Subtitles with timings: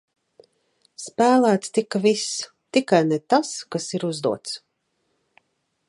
[1.03, 2.39] Spēlēts tika viss,
[2.79, 4.61] tikai ne tas, kas ir uzdots.